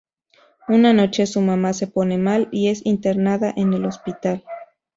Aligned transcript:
Una 0.67 0.93
noche, 0.93 1.27
su 1.27 1.41
mamá 1.41 1.73
se 1.73 1.85
pone 1.85 2.17
mal 2.17 2.47
y 2.51 2.69
es 2.69 2.83
internada 2.87 3.53
en 3.55 3.75
el 3.75 3.85
hospital. 3.85 4.43